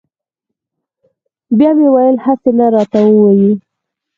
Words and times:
بیا 1.57 1.71
مې 1.77 1.87
ویل 1.93 2.17
هسې 2.25 2.51
نه 2.57 2.65
راته 2.75 2.99
ووایي. 3.05 3.51